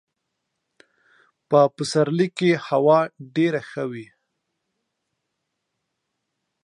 په 1.49 1.59
پسرلي 1.75 2.27
کي 2.37 2.51
هوا 2.67 2.99
ډېره 3.35 3.61
ښه 3.69 3.83
وي. 3.91 4.07